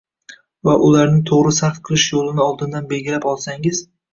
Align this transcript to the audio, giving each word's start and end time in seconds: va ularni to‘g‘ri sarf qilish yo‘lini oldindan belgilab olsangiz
va 0.69 0.73
ularni 0.87 1.21
to‘g‘ri 1.31 1.53
sarf 1.59 1.77
qilish 1.91 2.09
yo‘lini 2.17 2.45
oldindan 2.49 2.91
belgilab 2.95 3.29
olsangiz 3.35 3.87